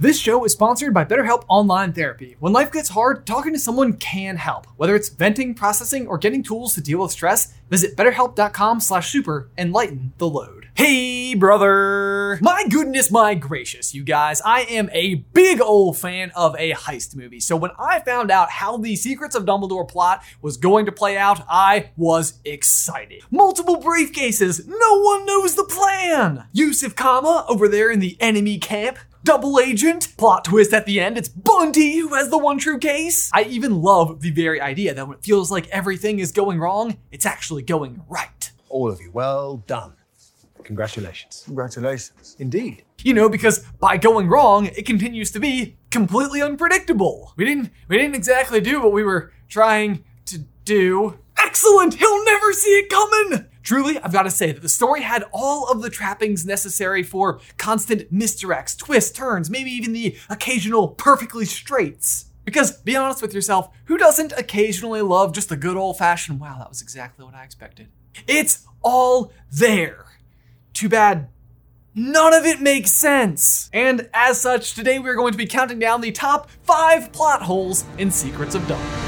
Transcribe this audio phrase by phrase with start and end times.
[0.00, 2.36] This show is sponsored by BetterHelp Online Therapy.
[2.38, 4.68] When life gets hard, talking to someone can help.
[4.76, 10.12] Whether it's venting, processing, or getting tools to deal with stress, visit betterhelp.com/super and lighten
[10.18, 10.68] the load.
[10.74, 12.38] Hey, brother!
[12.40, 17.16] My goodness, my gracious, you guys, I am a big old fan of a heist
[17.16, 17.40] movie.
[17.40, 21.18] So when I found out how the Secrets of Dumbledore plot was going to play
[21.18, 23.24] out, I was excited.
[23.32, 26.44] Multiple briefcases, no one knows the plan.
[26.52, 30.16] Yusuf Kama over there in the enemy camp, double agent.
[30.16, 33.30] Plot twist at the end, it's Bunty who has the one true case.
[33.32, 36.98] I even love the very idea that when it feels like everything is going wrong,
[37.10, 38.50] it's actually going right.
[38.68, 39.94] All of you, well done.
[40.64, 41.44] Congratulations.
[41.46, 42.36] Congratulations.
[42.38, 42.84] Indeed.
[43.02, 47.32] You know, because by going wrong, it continues to be completely unpredictable.
[47.36, 51.18] We didn't we didn't exactly do what we were trying to do.
[51.38, 51.94] Excellent!
[51.94, 53.46] He'll never see it coming!
[53.68, 57.38] Truly, I've got to say that the story had all of the trappings necessary for
[57.58, 62.30] constant misdirects, twists, turns, maybe even the occasional perfectly straights.
[62.46, 66.56] Because, be honest with yourself, who doesn't occasionally love just a good old fashioned, wow,
[66.56, 67.88] that was exactly what I expected?
[68.26, 70.06] It's all there.
[70.72, 71.28] Too bad
[71.94, 73.68] none of it makes sense.
[73.72, 77.84] And as such, today we're going to be counting down the top five plot holes
[77.98, 79.07] in Secrets of Dumbledore.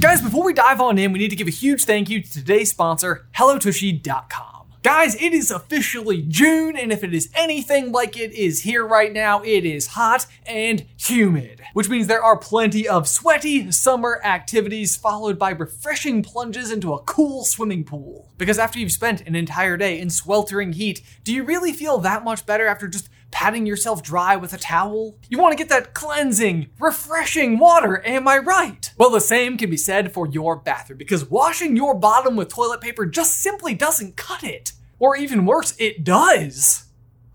[0.00, 2.32] Guys, before we dive on in, we need to give a huge thank you to
[2.32, 4.68] today's sponsor, HelloTushy.com.
[4.84, 9.12] Guys, it is officially June, and if it is anything like it is here right
[9.12, 14.94] now, it is hot and humid, which means there are plenty of sweaty summer activities
[14.94, 18.30] followed by refreshing plunges into a cool swimming pool.
[18.38, 22.22] Because after you've spent an entire day in sweltering heat, do you really feel that
[22.22, 25.16] much better after just patting yourself dry with a towel?
[25.28, 28.92] You want to get that cleansing, refreshing water, am I right?
[28.96, 32.80] Well, the same can be said for your bathroom because washing your bottom with toilet
[32.80, 34.72] paper just simply doesn't cut it.
[35.00, 36.84] Or even worse, it does.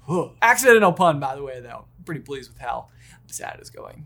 [0.41, 1.85] Accidental pun, by the way, though.
[1.97, 2.87] I'm pretty pleased with how
[3.27, 4.05] this ad is going.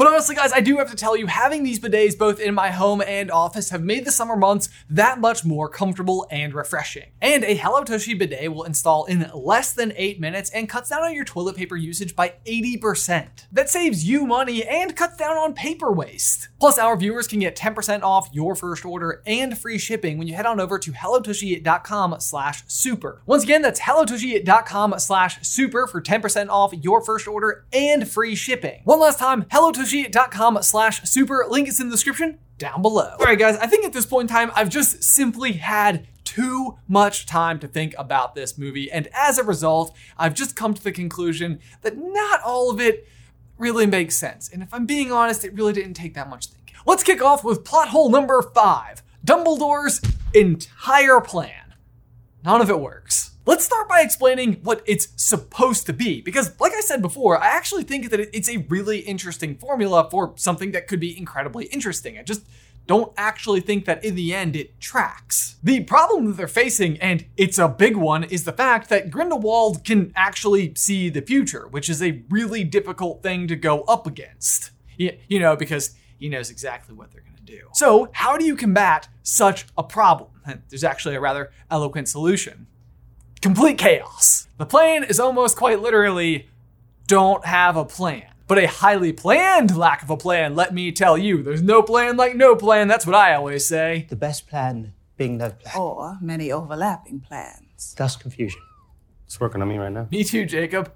[0.00, 2.70] But honestly, guys, I do have to tell you, having these bidets both in my
[2.70, 7.10] home and office have made the summer months that much more comfortable and refreshing.
[7.20, 11.02] And a Hello Tushy bidet will install in less than 8 minutes and cuts down
[11.02, 13.44] on your toilet paper usage by 80%.
[13.52, 16.48] That saves you money and cuts down on paper waste.
[16.58, 20.34] Plus, our viewers can get 10% off your first order and free shipping when you
[20.34, 23.20] head on over to hellotushy.com slash super.
[23.26, 28.80] Once again, that's hellotushy.com slash super for 10% off your first order and free shipping.
[28.84, 29.44] One last time,
[29.90, 31.46] hellotushy.com slash super.
[31.48, 33.16] Link is in the description down below.
[33.18, 36.78] All right, guys, I think at this point in time, I've just simply had too
[36.86, 40.82] much time to think about this movie, and as a result, I've just come to
[40.82, 43.08] the conclusion that not all of it
[43.58, 44.48] really makes sense.
[44.48, 46.76] And if I'm being honest, it really didn't take that much thinking.
[46.86, 50.00] Let's kick off with plot hole number five Dumbledore's
[50.32, 51.74] entire plan.
[52.44, 53.29] None of it works.
[53.46, 57.48] Let's start by explaining what it's supposed to be, because, like I said before, I
[57.48, 62.18] actually think that it's a really interesting formula for something that could be incredibly interesting.
[62.18, 62.44] I just
[62.86, 65.56] don't actually think that in the end it tracks.
[65.62, 69.84] The problem that they're facing, and it's a big one, is the fact that Grindelwald
[69.84, 74.70] can actually see the future, which is a really difficult thing to go up against.
[74.98, 77.68] You, know, because he knows exactly what they're going to do.
[77.72, 80.28] So, how do you combat such a problem?
[80.68, 82.66] There's actually a rather eloquent solution
[83.40, 84.48] complete chaos.
[84.58, 86.48] The plan is almost quite literally
[87.06, 88.24] don't have a plan.
[88.46, 91.42] But a highly planned lack of a plan, let me tell you.
[91.42, 94.06] There's no plan like no plan, that's what I always say.
[94.08, 95.76] The best plan being no plan.
[95.76, 97.94] Or many overlapping plans.
[97.96, 98.60] Thus confusion.
[99.26, 100.08] It's working on me right now.
[100.10, 100.92] Me too, Jacob.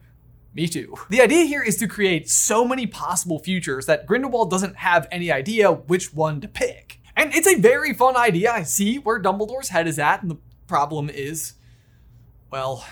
[0.52, 0.94] Me too.
[1.10, 5.30] The idea here is to create so many possible futures that Grindelwald doesn't have any
[5.30, 7.00] idea which one to pick.
[7.16, 8.52] And it's a very fun idea.
[8.52, 11.54] I see where Dumbledore's head is at, and the problem is,
[12.54, 12.86] well,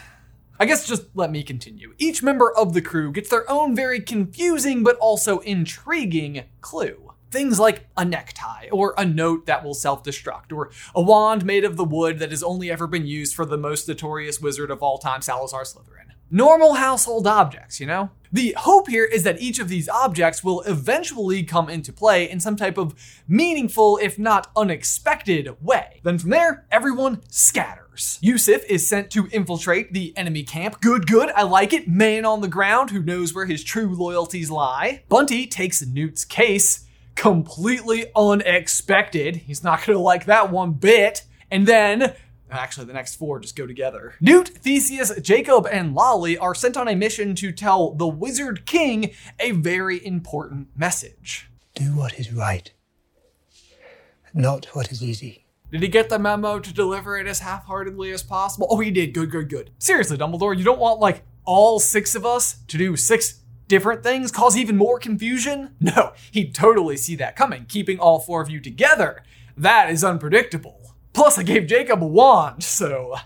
[0.59, 1.95] I guess just let me continue.
[1.97, 7.13] Each member of the crew gets their own very confusing but also intriguing clue.
[7.31, 11.65] Things like a necktie, or a note that will self destruct, or a wand made
[11.65, 14.83] of the wood that has only ever been used for the most notorious wizard of
[14.83, 16.12] all time, Salazar Slytherin.
[16.35, 18.09] Normal household objects, you know?
[18.33, 22.41] The hope here is that each of these objects will eventually come into play in
[22.41, 22.95] some type of
[23.29, 26.01] meaningful, if not unexpected, way.
[26.03, 28.19] Then from there, everyone scatters.
[28.23, 30.81] Yusuf is sent to infiltrate the enemy camp.
[30.81, 31.87] Good, good, I like it.
[31.87, 35.03] Man on the ground who knows where his true loyalties lie.
[35.11, 36.87] Bunty takes Newt's case.
[37.15, 39.37] Completely unexpected.
[39.37, 41.25] He's not gonna like that one bit.
[41.51, 42.15] And then
[42.53, 44.15] Actually, the next four just go together.
[44.21, 49.11] Newt, Theseus, Jacob, and Lolly are sent on a mission to tell the Wizard King
[49.41, 51.49] a very important message.
[51.75, 52.71] Do what is right,
[54.35, 55.47] not what is easy.
[55.71, 58.67] Did he get the memo to deliver it as half heartedly as possible?
[58.69, 59.15] Oh, he did.
[59.15, 59.71] Good, good, good.
[59.79, 64.31] Seriously, Dumbledore, you don't want like all six of us to do six different things,
[64.31, 65.75] cause even more confusion?
[65.81, 69.23] No, he'd totally see that coming, keeping all four of you together.
[69.57, 70.92] That is unpredictable.
[71.13, 73.17] Plus, I gave Jacob a wand, so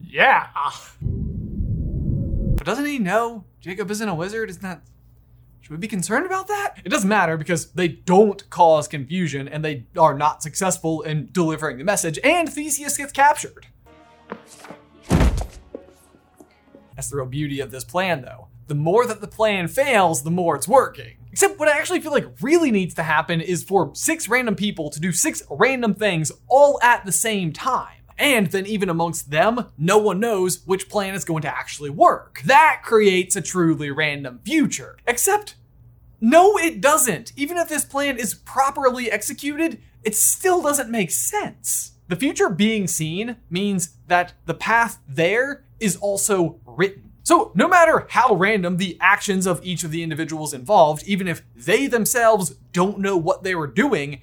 [0.00, 0.48] yeah.
[1.00, 4.50] But doesn't he know Jacob isn't a wizard?
[4.50, 4.82] Isn't that.
[5.60, 6.76] Should we be concerned about that?
[6.84, 11.78] It doesn't matter because they don't cause confusion and they are not successful in delivering
[11.78, 13.66] the message, and Theseus gets captured.
[16.96, 18.48] That's the real beauty of this plan, though.
[18.66, 21.16] The more that the plan fails, the more it's working.
[21.32, 24.90] Except what I actually feel like really needs to happen is for six random people
[24.90, 27.96] to do six random things all at the same time.
[28.18, 32.42] And then, even amongst them, no one knows which plan is going to actually work.
[32.44, 34.98] That creates a truly random future.
[35.06, 35.54] Except,
[36.20, 37.32] no, it doesn't.
[37.36, 41.92] Even if this plan is properly executed, it still doesn't make sense.
[42.08, 47.09] The future being seen means that the path there is also written.
[47.30, 51.44] So, no matter how random the actions of each of the individuals involved, even if
[51.54, 54.20] they themselves don't know what they were doing,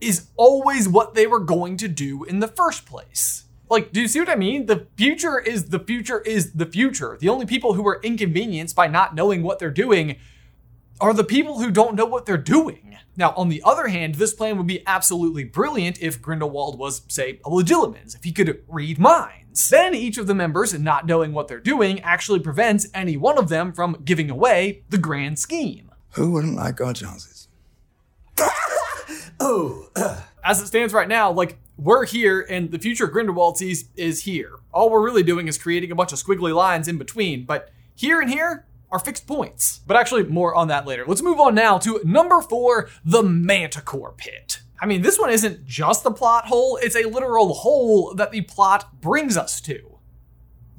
[0.00, 3.44] is always what they were going to do in the first place.
[3.70, 4.66] Like, do you see what I mean?
[4.66, 7.16] The future is the future is the future.
[7.20, 10.16] The only people who are inconvenienced by not knowing what they're doing
[11.00, 12.96] are the people who don't know what they're doing.
[13.16, 17.38] Now, on the other hand, this plan would be absolutely brilliant if Grindelwald was, say,
[17.44, 19.43] a Legilimens, if he could read minds.
[19.70, 23.48] Then each of the members, not knowing what they're doing, actually prevents any one of
[23.48, 25.90] them from giving away the grand scheme.
[26.12, 27.48] Who wouldn't like our chances?
[29.40, 29.88] oh.
[29.94, 30.20] Uh.
[30.44, 34.58] As it stands right now, like, we're here and the future Grindelwald sees is here.
[34.72, 38.20] All we're really doing is creating a bunch of squiggly lines in between, but here
[38.20, 39.80] and here, are fixed points.
[39.88, 41.04] But actually, more on that later.
[41.04, 44.60] Let's move on now to number four the Manticore Pit.
[44.84, 48.42] I mean, this one isn't just the plot hole, it's a literal hole that the
[48.42, 49.98] plot brings us to.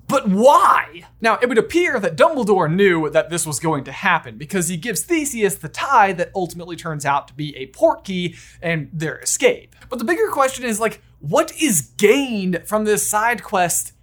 [0.08, 1.06] But why?
[1.22, 4.78] Now, it would appear that Dumbledore knew that this was going to happen because he
[4.78, 9.76] gives Theseus the tie that ultimately turns out to be a portkey and their escape.
[9.90, 13.94] But the bigger question is like, what is gained from this side quest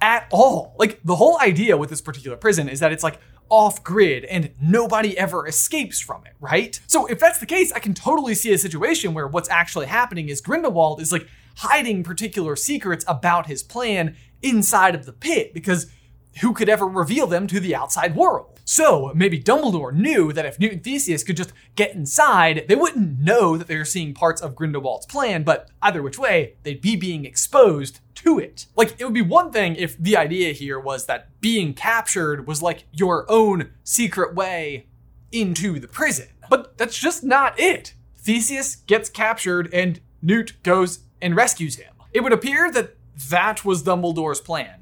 [0.00, 0.74] at all.
[0.78, 3.18] Like the whole idea with this particular prison is that it's like
[3.50, 6.80] off grid and nobody ever escapes from it, right?
[6.86, 10.28] So if that's the case, I can totally see a situation where what's actually happening
[10.28, 15.90] is Grindelwald is like hiding particular secrets about his plan inside of the pit because
[16.40, 18.60] who could ever reveal them to the outside world?
[18.64, 23.18] So maybe Dumbledore knew that if Newt and Theseus could just get inside, they wouldn't
[23.18, 26.96] know that they were seeing parts of Grindelwald's plan, but either which way, they'd be
[26.96, 28.66] being exposed to it.
[28.76, 32.62] Like, it would be one thing if the idea here was that being captured was
[32.62, 34.86] like your own secret way
[35.32, 36.28] into the prison.
[36.50, 37.94] But that's just not it.
[38.16, 41.94] Theseus gets captured and Newt goes and rescues him.
[42.12, 42.96] It would appear that
[43.30, 44.77] that was Dumbledore's plan.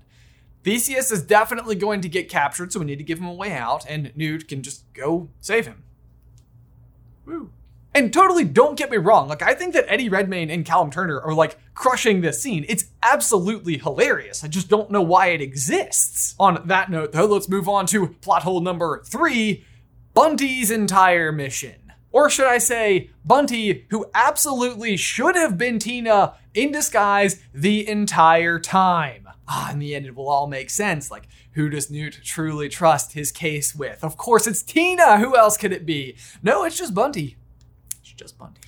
[0.67, 3.53] Theseus is definitely going to get captured, so we need to give him a way
[3.53, 5.85] out, and Newt can just go save him.
[7.25, 7.53] Woo.
[7.95, 11.21] And totally don't get me wrong, like I think that Eddie Redmayne and Callum Turner
[11.21, 12.67] are like crushing this scene.
[12.69, 14.43] It's absolutely hilarious.
[14.43, 16.35] I just don't know why it exists.
[16.37, 19.65] On that note, though, let's move on to plot hole number three
[20.15, 21.93] Bunty's entire mission.
[22.11, 28.59] Or should I say, Bunty, who absolutely should have been Tina in disguise the entire
[28.59, 31.11] time ah, in the end, it will all make sense.
[31.11, 34.03] Like, who does Newt truly trust his case with?
[34.03, 35.19] Of course, it's Tina.
[35.19, 36.17] Who else could it be?
[36.43, 37.37] No, it's just Bunty.
[38.01, 38.61] It's just Bunty.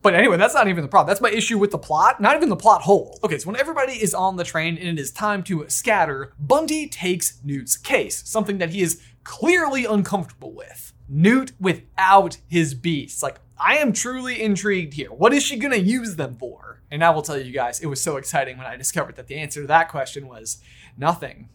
[0.00, 1.08] But anyway, that's not even the problem.
[1.08, 3.18] That's my issue with the plot, not even the plot hole.
[3.24, 6.88] Okay, so when everybody is on the train and it is time to scatter, Bunty
[6.88, 10.92] takes Newt's case, something that he is clearly uncomfortable with.
[11.08, 13.22] Newt without his beasts.
[13.22, 15.12] Like, I am truly intrigued here.
[15.12, 16.80] What is she gonna use them for?
[16.90, 19.36] And I will tell you guys, it was so exciting when I discovered that the
[19.36, 20.58] answer to that question was
[20.96, 21.48] nothing.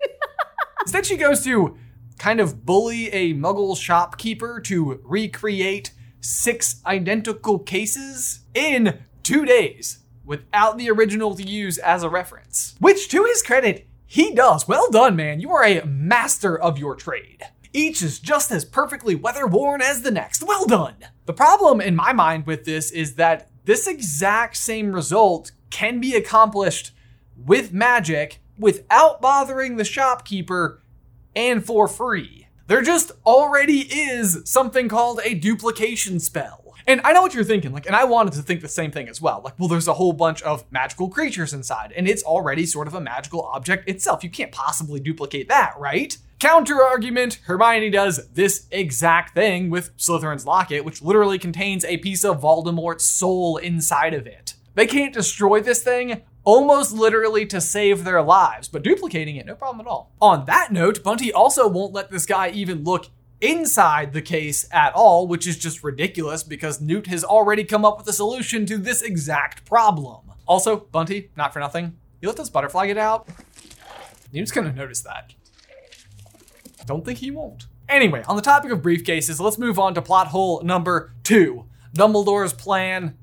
[0.82, 1.76] Instead, she goes to
[2.18, 10.76] kind of bully a muggle shopkeeper to recreate six identical cases in two days without
[10.76, 12.74] the original to use as a reference.
[12.80, 14.68] Which, to his credit, he does.
[14.68, 15.40] Well done, man.
[15.40, 17.44] You are a master of your trade.
[17.72, 20.42] Each is just as perfectly weather worn as the next.
[20.42, 20.96] Well done.
[21.26, 26.14] The problem in my mind with this is that this exact same result can be
[26.14, 26.92] accomplished
[27.36, 30.82] with magic without bothering the shopkeeper
[31.36, 32.48] and for free.
[32.66, 36.74] There just already is something called a duplication spell.
[36.86, 39.08] And I know what you're thinking, like, and I wanted to think the same thing
[39.08, 39.42] as well.
[39.44, 42.94] Like, well, there's a whole bunch of magical creatures inside, and it's already sort of
[42.94, 44.24] a magical object itself.
[44.24, 46.16] You can't possibly duplicate that, right?
[46.38, 52.24] Counter argument Hermione does this exact thing with Slytherin's locket, which literally contains a piece
[52.24, 54.54] of Voldemort's soul inside of it.
[54.76, 59.56] They can't destroy this thing almost literally to save their lives, but duplicating it, no
[59.56, 60.12] problem at all.
[60.22, 63.06] On that note, Bunty also won't let this guy even look
[63.40, 67.98] inside the case at all, which is just ridiculous because Newt has already come up
[67.98, 70.30] with a solution to this exact problem.
[70.46, 73.26] Also, Bunty, not for nothing, you let this butterfly get out?
[74.32, 75.34] Newt's gonna notice that.
[76.88, 77.66] Don't think he won't.
[77.86, 82.54] Anyway, on the topic of briefcases, let's move on to plot hole number two Dumbledore's
[82.54, 83.18] plan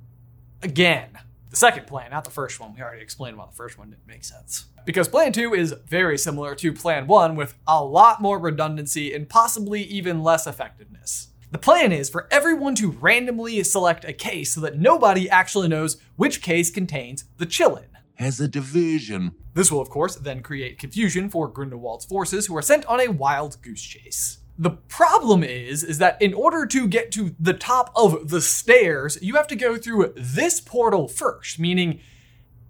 [0.61, 1.17] again.
[1.49, 2.75] The second plan, not the first one.
[2.75, 4.65] We already explained why the first one didn't make sense.
[4.85, 9.27] Because plan two is very similar to plan one with a lot more redundancy and
[9.27, 11.29] possibly even less effectiveness.
[11.49, 15.97] The plan is for everyone to randomly select a case so that nobody actually knows
[16.17, 17.87] which case contains the Qilin.
[18.15, 19.33] Has a diversion.
[19.55, 23.07] This will, of course, then create confusion for Grindelwald's forces who are sent on a
[23.07, 24.39] wild goose chase.
[24.59, 29.17] The problem is, is that in order to get to the top of the stairs,
[29.21, 32.01] you have to go through this portal first, meaning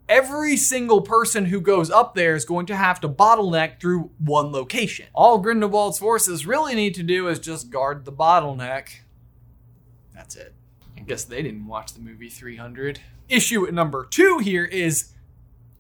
[0.08, 4.52] every single person who goes up there is going to have to bottleneck through one
[4.52, 5.08] location.
[5.14, 8.90] All Grindelwald's forces really need to do is just guard the bottleneck.
[10.14, 10.54] That's it.
[10.96, 13.00] I guess they didn't watch the movie 300.
[13.28, 15.15] Issue number two here is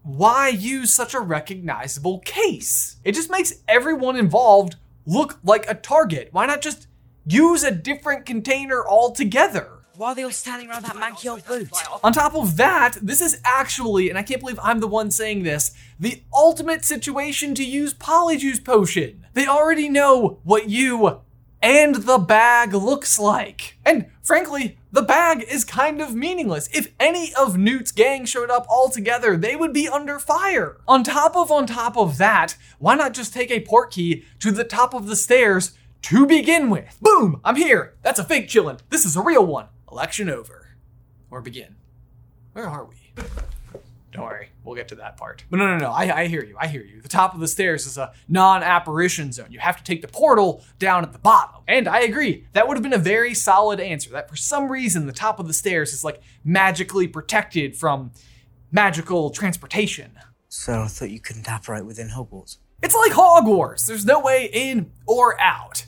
[0.06, 2.98] why use such a recognizable case?
[3.04, 4.76] It just makes everyone involved
[5.08, 6.30] look like a target.
[6.32, 6.88] Why not just
[7.26, 9.72] use a different container altogether?
[9.96, 11.70] Why are they all standing around that manky old boot?
[12.04, 15.42] On top of that, this is actually, and I can't believe I'm the one saying
[15.42, 19.26] this, the ultimate situation to use Polyjuice Potion.
[19.34, 21.22] They already know what you
[21.66, 23.76] and the bag looks like.
[23.84, 26.70] And frankly, the bag is kind of meaningless.
[26.72, 30.78] If any of Newt's gang showed up all together, they would be under fire.
[30.88, 34.52] On top of on top of that, why not just take a port key to
[34.52, 37.00] the top of the stairs to begin with?
[37.02, 37.42] Boom!
[37.44, 37.96] I'm here.
[38.04, 38.80] That's a fake qilin.
[38.90, 39.70] This is a real one.
[39.92, 40.78] Election over.
[41.32, 41.78] Or begin.
[42.54, 42.96] Where are we?
[44.16, 44.34] Don't mm-hmm.
[44.34, 45.44] worry, we'll get to that part.
[45.50, 47.02] But no, no, no, I, I hear you, I hear you.
[47.02, 49.52] The top of the stairs is a non apparition zone.
[49.52, 51.62] You have to take the portal down at the bottom.
[51.68, 54.10] And I agree, that would have been a very solid answer.
[54.12, 58.12] That for some reason, the top of the stairs is like magically protected from
[58.72, 60.12] magical transportation.
[60.48, 62.58] So I thought you couldn't apparate within Hogwarts.
[62.82, 63.86] It's like Hogwarts.
[63.86, 65.86] There's no way in or out.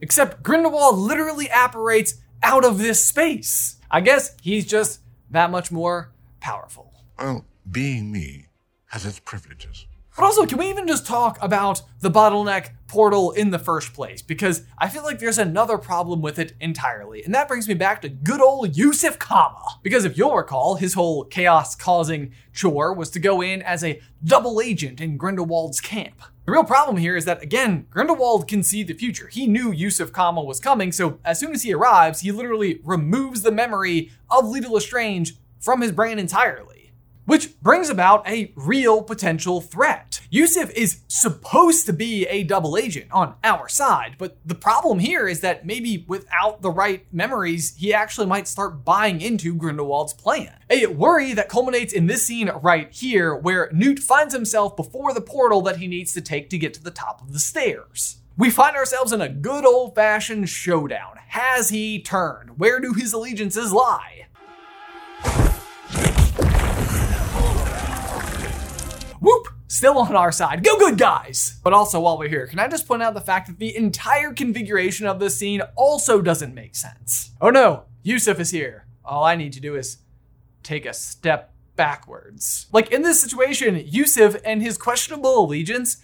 [0.00, 3.76] Except Grindelwald literally apparates out of this space.
[3.90, 6.92] I guess he's just that much more powerful.
[7.18, 8.46] Well, being me
[8.86, 9.86] has its privileges.
[10.18, 14.20] But also, can we even just talk about the bottleneck portal in the first place?
[14.20, 17.22] Because I feel like there's another problem with it entirely.
[17.22, 19.78] And that brings me back to good old Yusuf Kama.
[19.80, 24.00] Because if you'll recall, his whole chaos causing chore was to go in as a
[24.24, 26.20] double agent in Grindelwald's camp.
[26.46, 29.28] The real problem here is that, again, Grindelwald can see the future.
[29.28, 33.42] He knew Yusuf Kama was coming, so as soon as he arrives, he literally removes
[33.42, 36.77] the memory of Leta Lestrange from his brain entirely
[37.28, 40.22] which brings about a real potential threat.
[40.30, 45.28] Yusuf is supposed to be a double agent on our side, but the problem here
[45.28, 50.54] is that maybe without the right memories, he actually might start buying into Grindelwald's plan.
[50.70, 55.20] A worry that culminates in this scene right here, where Newt finds himself before the
[55.20, 58.22] portal that he needs to take to get to the top of the stairs.
[58.38, 61.18] We find ourselves in a good old fashioned showdown.
[61.28, 62.58] Has he turned?
[62.58, 64.28] Where do his allegiances lie?
[69.70, 70.64] Still on our side.
[70.64, 71.60] Go good guys!
[71.62, 74.32] But also while we're here, can I just point out the fact that the entire
[74.32, 77.32] configuration of this scene also doesn't make sense?
[77.38, 78.86] Oh no, Yusuf is here.
[79.04, 79.98] All I need to do is
[80.62, 82.66] take a step backwards.
[82.72, 85.98] Like in this situation, Yusuf and his questionable allegiance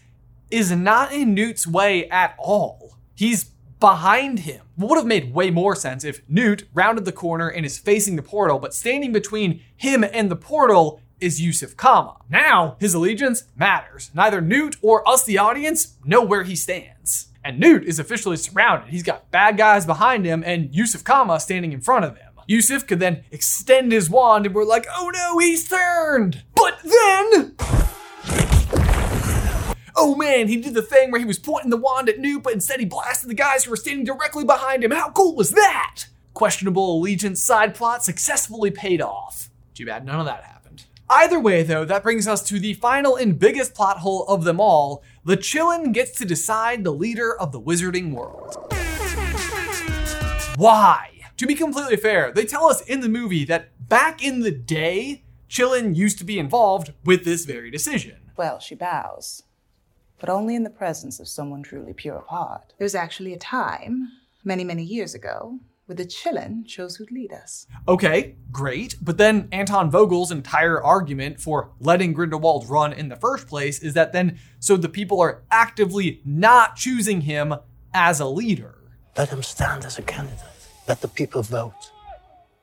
[0.50, 2.99] is not in Newt's way at all.
[3.14, 3.44] He's
[3.80, 4.61] behind him.
[4.76, 8.16] What would have made way more sense if Newt rounded the corner and is facing
[8.16, 12.19] the portal, but standing between him and the portal is Yusuf Kama.
[12.28, 14.11] Now, his allegiance matters.
[14.12, 17.28] Neither Newt or us, the audience, know where he stands.
[17.43, 18.90] And Newt is officially surrounded.
[18.90, 22.28] He's got bad guys behind him and Yusuf Kama standing in front of him.
[22.47, 26.43] Yusuf could then extend his wand and we're like, oh no, he's turned!
[26.54, 27.54] But then.
[29.97, 32.52] Oh man, he did the thing where he was pointing the wand at Newt, but
[32.52, 34.90] instead he blasted the guys who were standing directly behind him.
[34.90, 36.04] How cool was that?
[36.35, 39.49] Questionable allegiance side plot successfully paid off.
[39.73, 40.53] Too bad none of that happened.
[41.11, 44.58] Either way, though, that brings us to the final and biggest plot hole of them
[44.58, 45.02] all.
[45.25, 48.56] The Qilin gets to decide the leader of the wizarding world.
[50.56, 51.11] Why?
[51.37, 55.25] To be completely fair, they tell us in the movie that back in the day,
[55.50, 58.16] Qilin used to be involved with this very decision.
[58.37, 59.42] Well, she bows,
[60.18, 62.73] but only in the presence of someone truly pure of heart.
[62.78, 64.08] There was actually a time,
[64.42, 67.67] many, many years ago, where the Qilin chose who'd lead us.
[67.87, 68.97] Okay, great.
[69.03, 73.95] But then Anton Vogel's entire argument for letting Grindelwald run in the first place is
[73.95, 77.55] that then so the people are actively not choosing him
[77.93, 78.79] as a leader.
[79.17, 80.41] Let him stand as a candidate.
[80.88, 81.91] Let the people vote.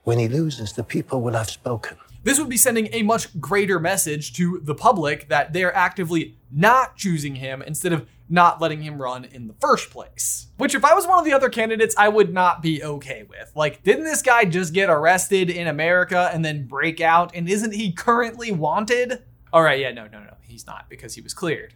[0.04, 1.98] When he loses, the people will have spoken.
[2.24, 6.96] This would be sending a much greater message to the public that they're actively not
[6.96, 10.48] choosing him instead of not letting him run in the first place.
[10.58, 13.52] Which, if I was one of the other candidates, I would not be okay with.
[13.56, 17.36] Like, didn't this guy just get arrested in America and then break out?
[17.36, 19.24] And isn't he currently wanted?
[19.52, 21.74] All right, yeah, no, no, no, he's not because he was cleared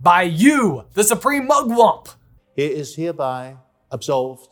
[0.00, 2.14] by you, the Supreme Mugwump.
[2.56, 3.56] He is hereby
[3.90, 4.48] absolved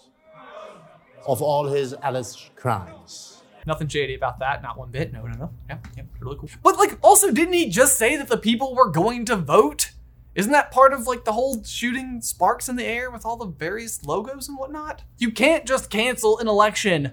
[1.27, 3.43] of all his alleged crimes.
[3.67, 5.13] Nothing shady about that, not one bit.
[5.13, 5.51] No, no, no.
[5.69, 6.49] Yeah, yeah, really cool.
[6.63, 9.91] But like, also, didn't he just say that the people were going to vote?
[10.37, 13.47] Isn't that part of like the whole shooting sparks in the air with all the
[13.47, 15.02] various logos and whatnot?
[15.16, 17.12] You can't just cancel an election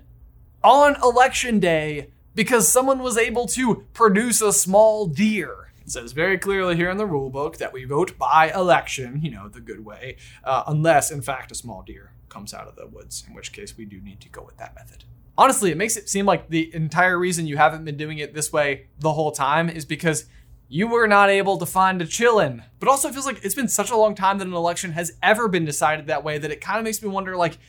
[0.62, 5.72] on election day because someone was able to produce a small deer.
[5.82, 9.32] It says very clearly here in the rule book that we vote by election, you
[9.32, 12.88] know, the good way, uh, unless in fact a small deer comes out of the
[12.88, 15.06] woods, in which case we do need to go with that method.
[15.38, 18.52] Honestly, it makes it seem like the entire reason you haven't been doing it this
[18.52, 20.26] way the whole time is because
[20.74, 22.64] you were not able to find a qilin.
[22.80, 25.16] But also, it feels like it's been such a long time that an election has
[25.22, 27.60] ever been decided that way that it kind of makes me wonder like,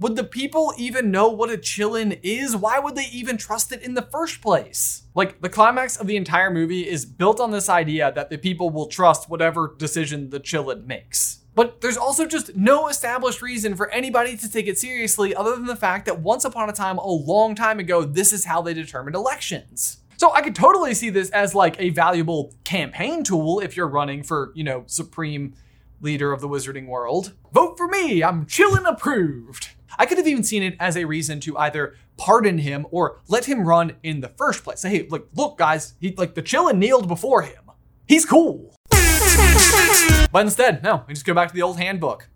[0.00, 2.56] would the people even know what a qilin is?
[2.56, 5.02] Why would they even trust it in the first place?
[5.14, 8.70] Like, the climax of the entire movie is built on this idea that the people
[8.70, 11.40] will trust whatever decision the qilin makes.
[11.54, 15.66] But there's also just no established reason for anybody to take it seriously other than
[15.66, 18.72] the fact that once upon a time, a long time ago, this is how they
[18.72, 19.98] determined elections.
[20.16, 24.22] So I could totally see this as like a valuable campaign tool if you're running
[24.22, 25.54] for, you know, supreme
[26.00, 27.32] leader of the wizarding world.
[27.52, 29.70] Vote for me, I'm qilin approved.
[29.98, 33.44] I could have even seen it as a reason to either pardon him or let
[33.44, 34.80] him run in the first place.
[34.80, 37.70] Say, hey, like, look, guys, he like the qilin kneeled before him.
[38.06, 38.74] He's cool.
[38.90, 42.28] But instead, no, we just go back to the old handbook.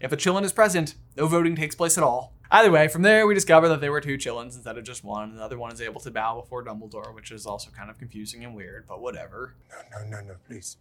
[0.00, 2.34] If a qilin is present, no voting takes place at all.
[2.52, 5.30] Either way, from there we discover that there were two qilins instead of just one,
[5.30, 7.98] and the other one is able to bow before Dumbledore, which is also kind of
[7.98, 9.54] confusing and weird, but whatever.
[9.70, 10.76] No, no, no, no, please.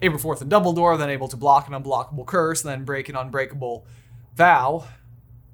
[0.00, 3.84] Aberforth and Dumbledore then able to block an unblockable curse, then break an unbreakable
[4.34, 4.86] vow.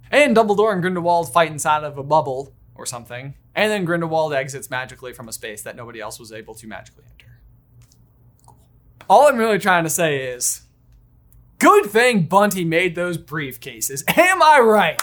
[0.09, 3.35] And Dumbledore and Grindelwald fight inside of a bubble or something.
[3.57, 7.03] And then Grindelwald exits magically from a space that nobody else was able to magically
[7.11, 7.41] enter.
[8.47, 8.57] Cool.
[9.11, 10.63] All I'm really trying to say is
[11.59, 14.05] good thing Bunty made those briefcases.
[14.17, 15.03] Am I right?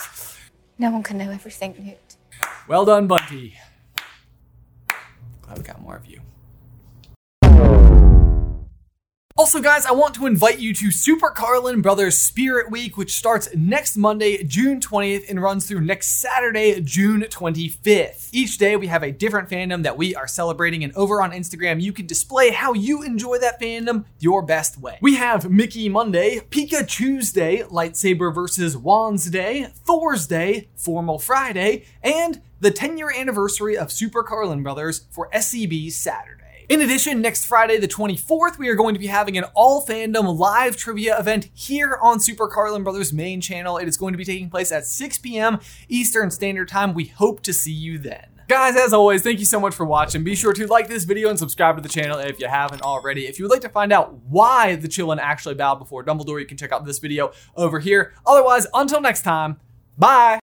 [0.77, 2.15] No one can know everything, Newt.
[2.67, 3.55] Well done, Bunty.
[5.41, 6.21] Glad we got more of you.
[9.35, 13.49] Also, guys, I want to invite you to Super Carlin Brothers Spirit Week, which starts
[13.55, 18.29] next Monday, June 20th, and runs through next Saturday, June 25th.
[18.31, 21.81] Each day, we have a different fandom that we are celebrating, and over on Instagram,
[21.81, 24.99] you can display how you enjoy that fandom your best way.
[25.01, 32.39] We have Mickey Monday, Pika Tuesday, Lightsaber versus Wands Day, Thor's Day, Formal Friday, and
[32.59, 36.42] the 10 year anniversary of Super Carlin Brothers for SCB Saturday.
[36.69, 40.37] In addition, next Friday, the 24th, we are going to be having an all fandom
[40.37, 43.77] live trivia event here on Super Carlin Brothers main channel.
[43.77, 45.59] It is going to be taking place at 6 p.m.
[45.89, 46.93] Eastern Standard Time.
[46.93, 48.27] We hope to see you then.
[48.47, 50.23] Guys, as always, thank you so much for watching.
[50.23, 53.25] Be sure to like this video and subscribe to the channel if you haven't already.
[53.25, 56.45] If you would like to find out why the Qilin actually bowed before Dumbledore, you
[56.45, 58.13] can check out this video over here.
[58.25, 59.59] Otherwise, until next time,
[59.97, 60.42] bye!